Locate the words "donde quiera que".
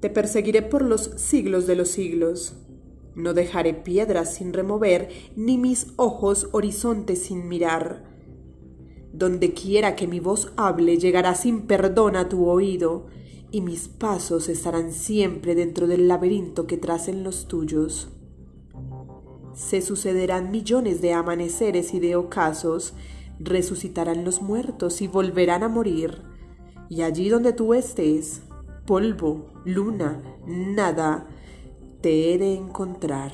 9.12-10.06